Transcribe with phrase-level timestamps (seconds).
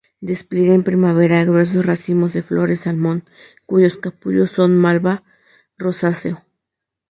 [0.19, 3.23] Despliega en primavera gruesos racimos de flores salmón,
[3.67, 5.23] cuyos capullos son malva
[5.77, 6.43] rosáceo.